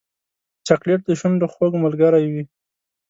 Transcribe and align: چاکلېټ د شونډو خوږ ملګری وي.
چاکلېټ 0.67 0.99
د 1.05 1.11
شونډو 1.19 1.47
خوږ 1.53 1.73
ملګری 1.83 2.25
وي. 2.33 2.43